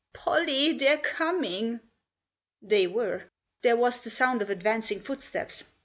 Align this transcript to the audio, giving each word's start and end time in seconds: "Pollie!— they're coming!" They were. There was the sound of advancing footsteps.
"Pollie!— 0.13 0.73
they're 0.79 0.97
coming!" 0.97 1.79
They 2.63 2.87
were. 2.87 3.25
There 3.61 3.75
was 3.75 4.01
the 4.01 4.09
sound 4.09 4.41
of 4.41 4.49
advancing 4.49 4.99
footsteps. 4.99 5.63